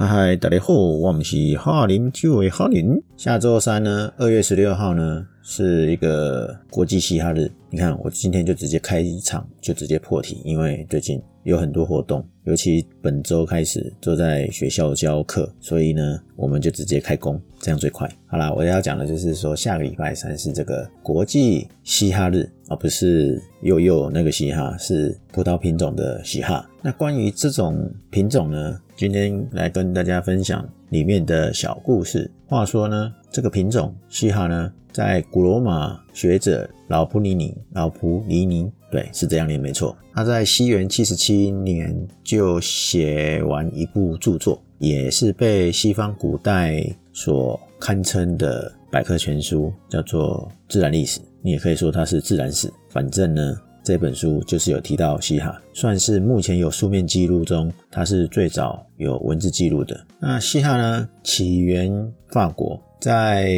[0.00, 3.02] 嗨嗨，大家好，我们是哈林就为哈林。
[3.16, 7.50] 下周三呢，二月十六号呢，是一个国际嘻哈日。
[7.68, 18.10] 你看，我今天就直接开场，就直接破题，因为最近有很多活动，尤其本周开始都在学校教课，所以呢，我们就直接开工，这样最快。
[18.26, 26.66] 好啦，我要讲的就是说，下个礼拜三是这个国际嘻哈日，而不是又又那个嘻哈，是葡萄品种的嘻哈。
[26.80, 28.80] 那关于这种品种呢？
[28.96, 32.30] 今天来跟大家分享里面的小故事。
[32.46, 39.96] 话说呢，这个品种嘻哈呢，在古罗马学者老普尼尼，老普尼尼，对，是这样念没错。
[40.14, 51.20] 他在西元七十七年就写完一部著作，也是被西方古代所堪称的百科全书，叫做《自然历史》。
[51.42, 52.72] 你也可以说它是自然史。
[52.88, 53.56] 反正呢。
[53.84, 59.98] 这本书就是有提到嘻哈，算是目前有书面记录中，它是最早有文字记录的。
[60.20, 61.90] 那嘻哈呢，起源
[62.28, 63.52] 法国，在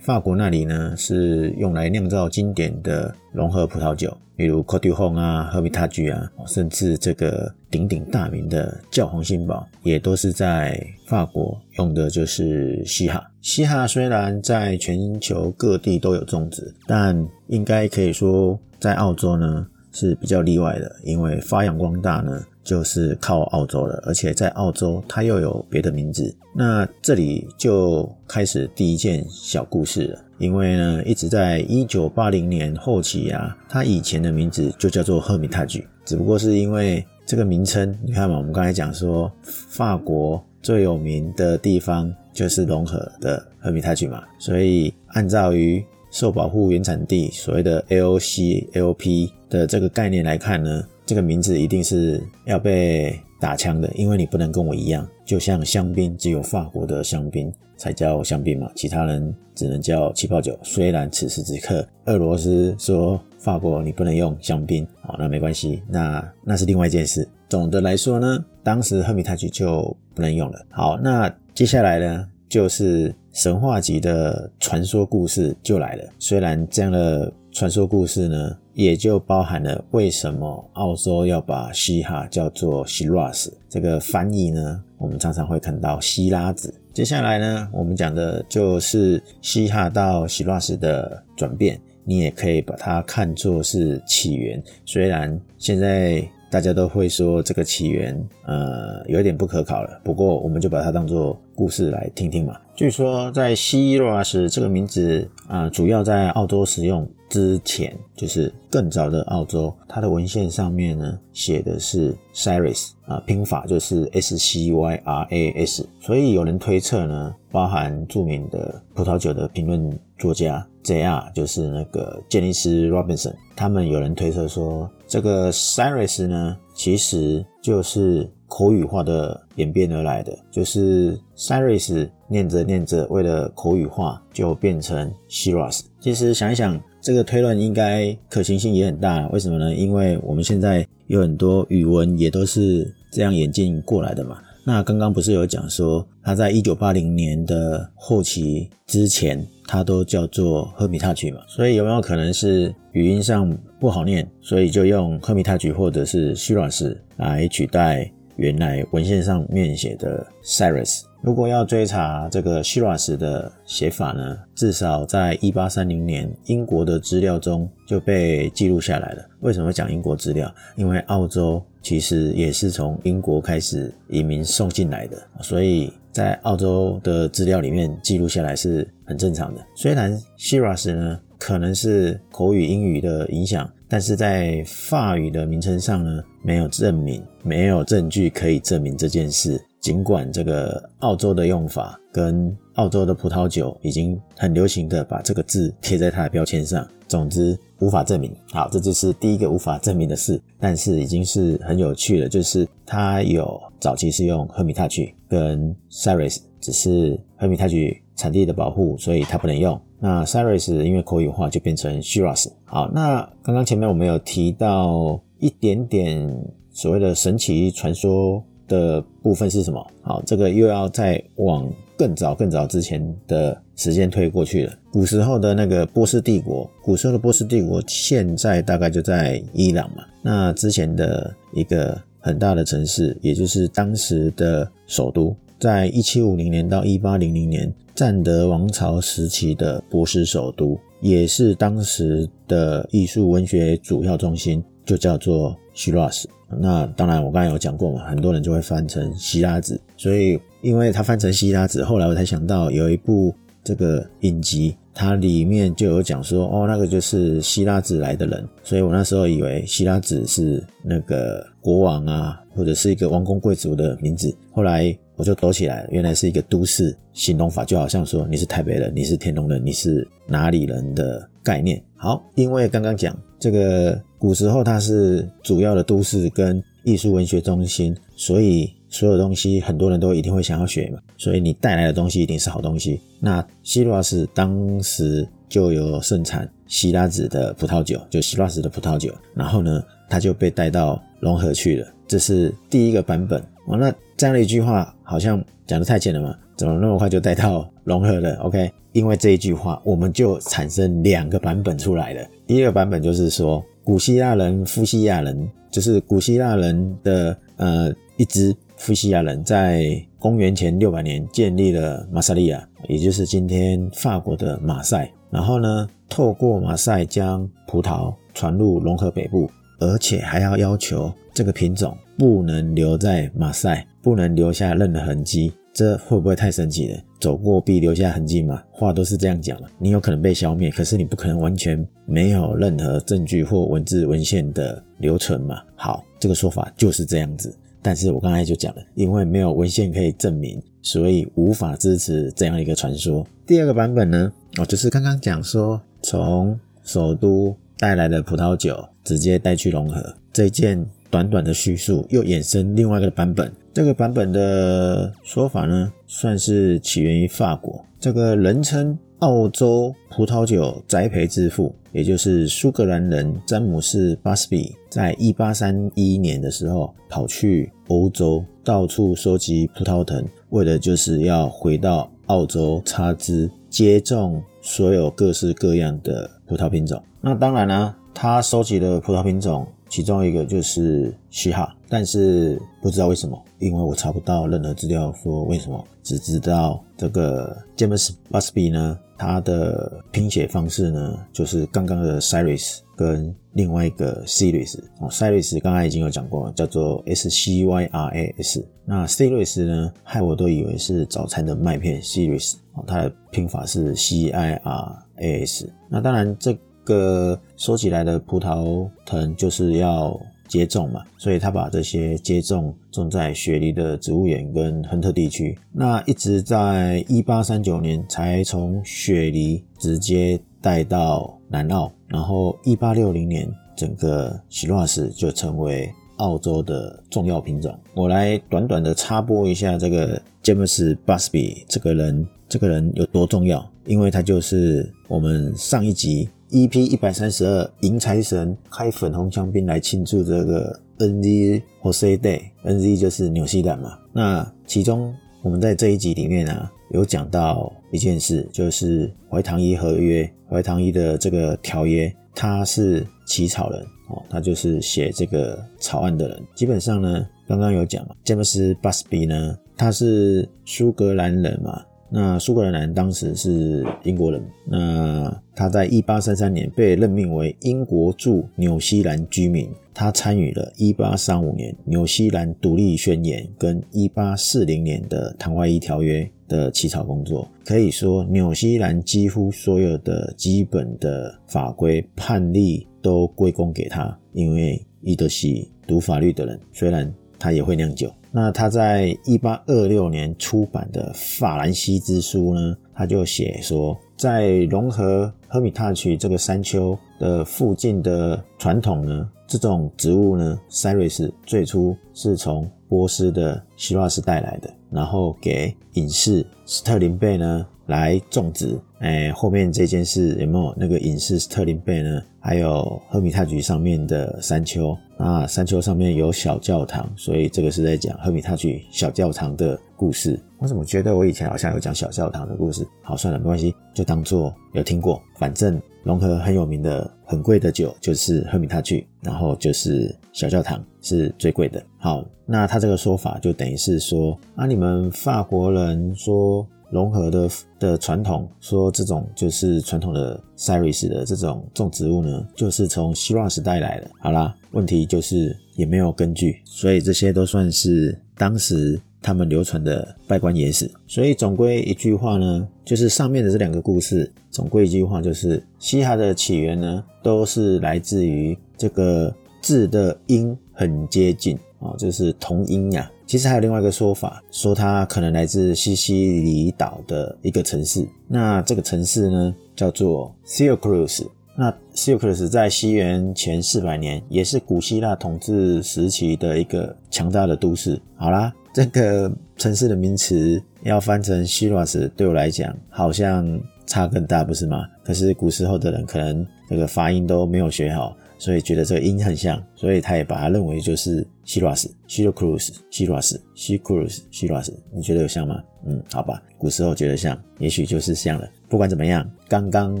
[0.02, 13.24] 法国那里呢，是用来酿造经典的融合葡萄酒，比如 c o t e Home 啊、赫米塔居啊，甚至这个鼎鼎大名的教皇新堡，也都是在法国用的就是西哈。
[13.40, 18.58] 西哈虽然在全球各地都有种植，但应该可以说。
[18.82, 26.34] 在澳洲呢是比较例外的，因为发扬光大呢就是靠澳洲了，而且在澳洲它又有别的名字。
[26.54, 45.84] 那这里就开始第一件小故事了，因为呢一直在一九八零年后期啊，它以前的名字就叫做赫米塔居，只不过是因为这个名称，你看嘛，我们刚才讲说法国最有名的地方就是龙河的赫米塔居嘛，所以按照于。
[46.14, 60.58] 受保护原产地所谓的 LC LP 的这个概念来看呢，这个名字一定是要被打枪的，因为你不能跟我一样，就像香槟只有法国的香槟才叫香槟嘛，其他人只能叫气泡酒。
[60.62, 67.28] 虽然此时此刻俄罗斯说法国你不能用香槟，好，那没关系，那那是另外一件事。
[67.50, 70.64] 总的来说呢，当时赫米泰奇就不能用了。
[70.70, 72.26] 好，那接下来呢？
[72.48, 76.04] 就是神话级的传说故事就来了。
[76.18, 84.82] 虽然这样的传说故事呢，也就包含了为什么澳洲要把嘻哈叫做希拉斯这个翻译呢？
[84.98, 86.72] 我们常常会看到希拉子。
[86.92, 94.62] 接下来呢，我们讲的就是嘻哈到希拉斯的转变，你也可以把它看作是起源。
[94.84, 96.28] 虽然现在。
[96.52, 99.98] 大家都会说这个起源，呃，有点不可考了。
[100.04, 102.54] 不过，我们就把它当做故事来听听嘛。
[102.76, 115.88] 据说，在西罗拉斯这个名字啊，主要在澳洲使用之前，就是更早的澳洲，它的文献上面呢写的是 Cyrus 啊，拼法就是 S C Y R A S。
[115.98, 121.32] 所以有人推测呢，包含著名的葡萄酒的评论作家 J.R.
[121.34, 124.90] 就是那个杰尼斯 Robinson，他们有人推测说。
[125.06, 135.82] 这个 Cyrus 呢，其实就是口语化的演变而来的，就是 Cyrus 念着念着，为了口语化就变成 Shiraz。
[136.00, 139.26] 其实想一想，这个推论应该可行性也很大。
[139.30, 139.74] 为什么呢？
[139.74, 144.38] 因为我们现在有很多语文也都是这样演进过来的嘛。
[144.64, 151.40] 那刚刚不是有讲说，他在一九八零年的后期之前，他都叫做赫米塔曲嘛？
[151.48, 161.02] 所以有没有可能是语音上不好念，所以就用赫米塔曲或者是希拉斯来取代原来文献上面写的 Cyrus？
[161.22, 169.24] 如果要追查这个希拉斯的写法呢，至少在一八三零年英国的资料中就被记录下来了。
[169.38, 170.52] 为什么讲英国资料？
[170.74, 179.64] 因为澳洲其实也是从英国开始移民送进来的，所以在澳洲的资料里面记录下来是很正常的。
[179.76, 189.60] 虽然希拉斯呢可能是口语英语的影响，但是在法语的名称上呢没有证明，没有证据可以证明这件事。
[189.82, 198.32] 尽管这个澳洲的用法跟澳洲的葡萄酒已经很流行的把这个字贴在它的标签上，总之无法证明。
[198.52, 200.40] 好，这就是第一个无法证明的事。
[200.60, 209.78] 但是已经是很有趣了，就是它有早期是用赫米塔曲跟 Cyrus，只是赫米塔曲产地的保护，所以它不能用。
[209.98, 212.48] 那 Cyrus 因为口语化就变成 Shiraz。
[212.64, 218.44] 好，那刚刚前面我们有提到一点点所谓的神奇传说。
[218.72, 219.86] 的部分是什么？
[220.00, 224.72] 好，这个又要再往更早、更早之前的时间推过去了。
[224.90, 230.02] 古时候的那个波斯帝国，古时候的波斯帝国现在大概就在伊朗嘛。
[230.22, 246.26] 那之前的一个很大的城市，也就是当时的首都，在一七五零年到一八零零年，占德王朝时期的波斯首都，也是当时的艺术文学主要中心，就叫做希拉斯。
[246.60, 253.34] 那当然，我刚才有讲过嘛，很多人就会翻成希拉子，所以因为它翻成希拉子，后来我才想到有一部
[253.64, 271.82] 这个影集，它里面就有讲说，哦，那个就是希拉子来的人，所以我那时候以为希拉子是那个国王啊，或者是一个王公贵族的名字，后来我就抖起来，原来是一个都市形容法，就好像说你是台北人，你是天龙人，你是哪里人的概念。
[271.96, 274.00] 好，因为刚刚讲这个。
[274.22, 283.00] 古时候它是主要的都市跟艺术文学中心，所以所有东西很多人都一定会想要学嘛，所以你带来的东西一定是好东西。
[283.18, 293.42] 那希拉斯当时就有盛产希拉子的葡萄酒，就希拉斯的葡萄酒，然后呢，它就被带到融合去了，这是第一个版本。
[293.66, 296.32] 哦，那这样的一句话好像讲的太浅了嘛？
[296.56, 298.36] 怎么那么快就带到融合了？
[298.46, 302.24] OK，因为这一句话，我们就产生两个版本出来了。
[302.46, 303.60] 第一个版本就是说。
[303.84, 315.10] 古希腊人、夫西亚人，就是古希腊人的呃一支夫西亚人，在公元前六百年建立了马萨利亚，也就是今天法国的马赛。
[315.30, 319.50] 然后呢，透过马赛将葡萄传入融合北部，
[319.80, 325.52] 而且还要要求这个品种不能留在马赛，不能留下任何痕迹。
[325.72, 327.00] 这会不会太神奇了？
[327.18, 329.68] 走过必留下痕迹嘛，话都是这样讲的。
[329.78, 335.62] 你有可能被消灭，可是你不可能完全没有任何证据或文字文献的留存嘛。
[335.74, 337.54] 好，这个说法就是这样子。
[337.80, 343.26] 但是我刚才就讲了，因为没有文献可以证明，所以无法支持这样一个传说。
[343.46, 353.52] 第二个版本呢，哦，就是刚刚讲说从首都带来的葡萄酒直接带去融合这件短短的叙述，又衍生另外一个版本。
[353.74, 357.84] 这个版本的说法呢，算是起源于法国。
[358.00, 377.02] 这个人称澳洲葡萄酒栽培之父，也就是苏格兰人詹姆斯·巴斯比，在一八三一年的时候，跑去欧洲到处收集葡萄藤，为的就是要回到澳洲插枝接种所有各式各样的葡萄品种。
[377.20, 379.66] 那当然呢，他收集的葡萄品种。
[379.92, 399.62] 其中一个就是西哈，但是不知道为什么，因为我查不到任何资料说为什么，只知道这个 James Busby 呢，他的拼写方式呢，就是刚刚的 Cyrus 跟另外一个 Cyrus 哦，Cyrus 刚才已经有讲过，叫做 S C Y R A S，那 Cyrus
[399.66, 406.56] 呢，害我都以为是早餐的麦片 Cyrus 哦，它的拼法是 C I R A S，那当然这。
[406.84, 410.18] 个收起来的葡萄藤就是要
[410.48, 415.58] 接种嘛，所以他把这些接种种在雪梨的植物园跟亨特地区。
[415.72, 427.74] 那一直在一八三九年才从雪梨直接带到南澳，然后一八六零年整个希拉斯就成为澳洲的重要品种。
[427.94, 433.66] 我来短短的插播一下这个詹姆斯·巴斯比这个人，这个人有多重要？
[433.86, 436.28] 因为他就是我们上一集。
[436.54, 436.84] E.P.
[436.84, 441.62] 一百三十二，迎财神开粉红香槟来庆祝这个 N.Z.
[441.82, 442.42] Jose Day。
[442.64, 442.98] N.Z.
[442.98, 443.98] 就是纽西兰嘛。
[444.12, 453.80] 那其中我们在这一集里面啊，有讲到一件事，就是怀唐伊合约，怀唐伊的这个条约，他是起草人
[454.10, 456.42] 哦，他就是写这个草案的人。
[456.54, 461.82] 基本上呢，刚刚有讲嘛，詹姆斯·巴斯比呢，他是苏格兰人嘛。
[462.14, 477.48] 那苏格兰人当时是英国人，那他在一八三三年被任命为英国驻纽西兰居民，他参与了一八三五年纽西兰独立宣言跟一八四零年的唐怀伊条约的起草工作。
[477.64, 488.12] 可以说，纽西兰几乎所有的基本的法规判例都归功给他，因为伊德西读法律的人，虽然他也会酿酒。
[488.34, 508.78] 那他在一八二六年出版的《法兰西之书》呢，他就写说，在融合赫米塔区这个山丘的附近的传统呢，这种植物呢，塞瑞斯最初是从波斯的希腊斯带来的，然后给隐士斯特林贝呢来种植。
[509.00, 512.22] 哎，后面这件事有没有那个隐士特林贝呢？
[512.38, 520.38] 还有赫米塔局上面的山丘啊，山丘上面有小教堂，所以这个是在讲赫米塔局小教堂的故事。
[520.58, 522.86] 我怎么觉得我以前好像有讲小教堂的故事？
[523.02, 525.20] 好，算了，没关系，就当做有听过。
[525.36, 531.82] 反正龙河很有名的、很贵的酒就是赫米塔局，然后就是小教堂是最贵的。
[531.98, 536.64] 好，那他这个说法就等于是说啊，你们法国人说。
[536.92, 544.10] 融合的的传统，说这种就是传统的塞瑞斯的这种种植物呢，就是从希腊时代来的。
[544.20, 550.88] 好啦，问题就是也没有根据，所以这些都算是当时他们流传的拜官野史。
[551.08, 563.10] 所以总归一句话呢，就是上面的这两个故事，总归一句话就是嘻哈的起源呢，都是来自于这个字的音很接近啊，就是同音呀。
[563.26, 568.06] 其实还有另外一个说法，说它可能来自西西里岛的一个城市。
[568.28, 571.26] 那这个城市呢，叫做 Syracuse。
[571.54, 578.00] 那 Syracuse 在西元前四百年，也是古希腊统治时期的一个强大的都市。
[578.16, 584.86] 好啦，这个城市的名词要翻成 Shiraz，对我来讲好像差更大，不是吗？
[585.04, 588.16] 可是古时候的人可能这个发音都没有学好。
[588.38, 594.72] 所以觉得这个音很像，所以他也把它认为就是希拉斯、希罗克鲁斯、希拉斯、希克鲁斯、希拉斯。
[594.92, 595.62] 你觉得有像吗？
[595.84, 598.48] 嗯，好吧，古时候觉得像，也许就是像了。
[598.68, 600.00] 不管怎么样，刚刚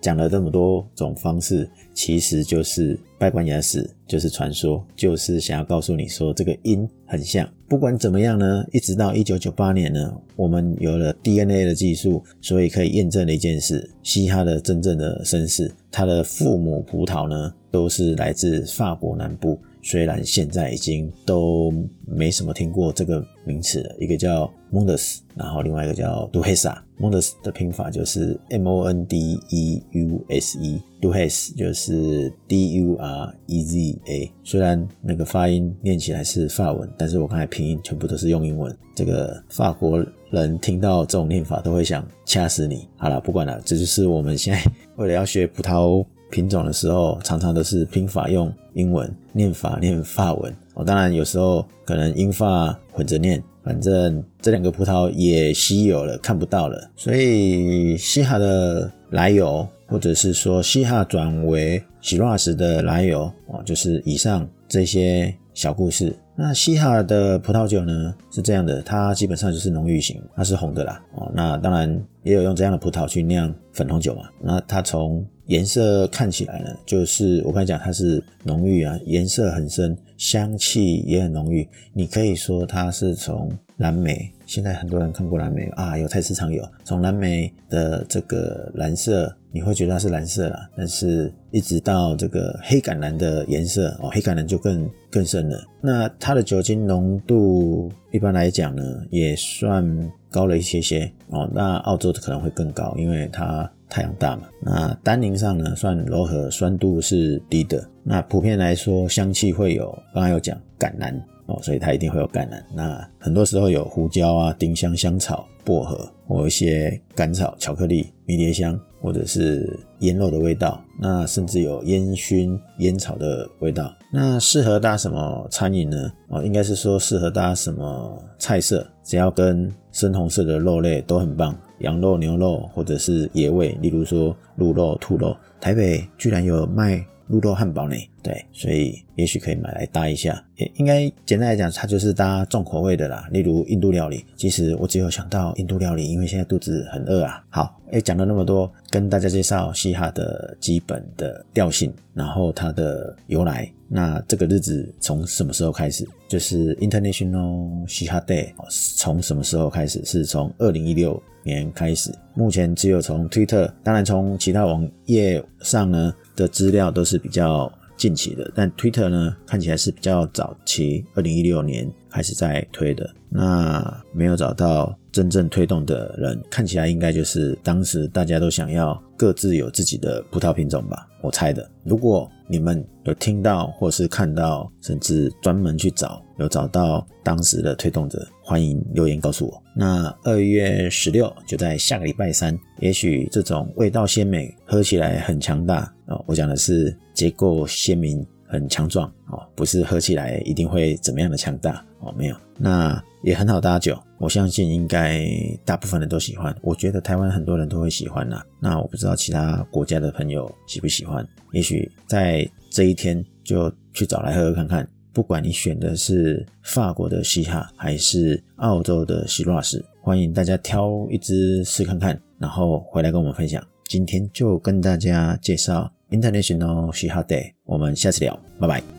[0.00, 7.46] 讲了这么多种方式，其实就是拜官牙史，就是传说，就是想要告诉你说这个音很像。
[7.68, 17.52] 不管怎么样呢，一直到一九九八年呢，我们有了 DNA 的技术，所以可以验证了一件事：嘻哈的真正的身世，他的父母葡萄呢？
[17.70, 21.72] 都是来自法国南部，虽然现在已经都
[22.06, 23.96] 没什么听过这个名词了。
[23.98, 26.76] 一个叫 Mondes，然后另外一个叫 Duhesa。
[26.98, 33.98] Mondes 的拼法就是 M O N D E U S E，Duhes 就是 D U R E Z
[34.06, 34.32] A。
[34.42, 38.76] 虽然那个发音念起来是法文，但是我刚才拼音全部都是用英文。
[38.96, 42.88] 这个法国人听到这种念法都会想掐死你。
[42.96, 44.60] 好了，不管了，这就是我们现在
[44.96, 46.04] 为了要学葡萄。
[46.30, 50.54] 品种的时候，常常都是拼法用英文，念法念法文。
[50.74, 56.90] 哦，当然有时候可能英法混着念，反正这两个葡萄也稀有了，看不到了。
[56.96, 66.14] 所以西哈的来由，或者是说西哈转为喜拉时的来由，哦，就是以上这些小故事。
[66.36, 71.02] 那西哈的葡萄酒呢是这样的，它基本上就是浓郁型，它是红的啦。
[71.16, 74.22] 哦，那当然也有用这样的葡萄去酿粉红酒嘛。
[74.40, 81.66] 那它从颜色看起来呢，就是我刚才讲它是浓郁啊，颜色很深，香气也很浓郁。
[81.94, 95.64] 你可以说它是从蓝莓，现在很多人看过蓝莓啊，有菜市场有，从蓝莓的这个蓝色，你会觉得它是蓝色啦，但是一直到这个黑橄榄的颜色哦，黑橄榄就更更深了。
[95.80, 101.50] 那它的酒精浓度一般来讲呢，也算高了一些些哦。
[101.54, 103.70] 那澳洲的可能会更高，因为它。
[103.88, 107.82] 太阳大嘛，那单宁上呢算柔和，酸度是低的。
[108.02, 111.14] 那普遍来说，香气会有，刚刚有讲橄榄
[111.46, 112.62] 哦，所以它一定会有橄榄。
[112.74, 120.82] 那很多时候有胡椒啊、丁香、香草、薄荷，或一些甘草、巧克力、迷迭香，或者是腌肉的味道。
[121.00, 123.94] 那甚至有烟熏烟草的味道。
[124.12, 126.10] 那适合搭什么餐饮呢？
[126.28, 131.58] 哦，应该是说适合搭什么菜色，只要跟深红色的肉类都很棒。
[131.78, 135.36] 羊肉、牛肉，或者是野味，例如说鹿肉、兔肉。
[135.60, 140.44] 台北居然有卖鹿肉汉堡呢，对，所以也许可以买来搭一下。
[140.74, 143.28] 应该简单来讲，它就是搭重口味的啦。
[143.30, 147.44] 例如印度料理，其实我只有想到印度料理，因为现在肚子很饿啊。
[147.48, 153.70] 好，哎，讲了那么多，跟大家介绍嘻哈的基本的调性，然后它的由来。
[153.90, 156.06] 那这个日子从什么时候开始？
[156.28, 158.52] 就是 International 嘻哈 Day，
[158.96, 160.04] 从什么时候开始？
[160.04, 162.12] 是从二零一六年开始。
[162.34, 173.10] 目前只有从 Twitter，当然从其他网页上呢的资料都是比较近期的，但 Twitter 呢看起来是比较早期，二零一六年开始在推的。
[173.28, 181.68] 那没有找到真正推动的人，看起来应该就是当时大家都想要各自有自己的葡萄品种吧，我猜的。
[181.84, 189.62] 如果你们有听到，或是看到，甚至专门去找，有找到当时的推动者，欢迎留言告诉我。
[189.74, 202.36] 那二月十六就在下个礼拜三，也许这种味道鲜美、喝起来很强大哦，我讲的是结构鲜明、很强壮哦，不是喝起来一定会怎么样的强大哦，没有。
[202.58, 205.26] 那也很好搭酒，我相信应该
[205.64, 206.54] 大部分人都喜欢。
[206.62, 208.44] 我觉得台湾很多人都会喜欢啦。
[208.60, 214.88] 那我不知道其他国家的朋友喜不喜欢，也许在这一天就去找来喝喝看看。
[215.12, 223.60] 不管你选的是法国的西哈还是澳洲的西拉士，欢迎大家挑一支试看看，然后回来跟我们分享。
[223.86, 228.97] 今天就跟大家介绍 International 西哈 Day，我们下次聊，拜拜。